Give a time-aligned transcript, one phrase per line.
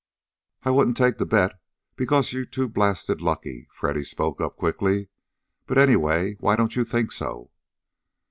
[0.63, 1.51] "I won't take the bet,
[1.95, 5.09] because you're too blasted lucky," Freddy spoke up quickly.
[5.67, 7.51] "But anyway, why didn't you think so?"